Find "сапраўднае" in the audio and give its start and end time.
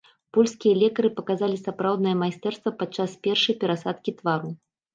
1.65-2.15